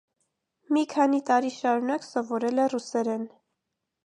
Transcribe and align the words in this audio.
Մի 0.77 0.81
քանի 0.93 1.19
տարի 1.27 1.51
շարունակ 1.57 2.09
սովորել 2.09 2.65
է 2.65 2.67
ռուսերեն։ 2.75 3.31